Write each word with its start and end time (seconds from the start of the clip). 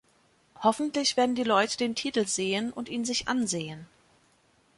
Hoffentlich 0.63 1.15
werden 1.15 1.35
die 1.35 1.43
Leute 1.43 1.77
den 1.77 1.93
Titel 1.93 2.25
sehen 2.25 2.71
und 2.73 2.89
ihn 2.89 3.05
sich 3.05 3.27
ansehen. 3.27 3.85